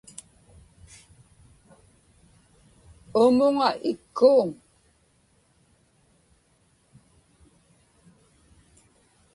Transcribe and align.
uumuŋa 3.19 3.69
ikkuuŋ 3.91 4.49